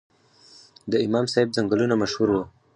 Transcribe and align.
د 0.91 0.93
امام 1.05 1.25
صاحب 1.33 1.49
ځنګلونه 1.57 1.93
مشهور 2.03 2.29
وو 2.31 2.43